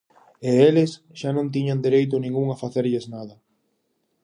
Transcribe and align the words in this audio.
E 0.49 0.51
eles 0.69 0.91
xa 1.19 1.29
non 1.33 1.51
tiñan 1.55 1.83
dereito 1.85 2.15
ningún 2.17 2.47
a 2.49 2.59
facerlles 2.63 3.05
nada! 3.15 3.35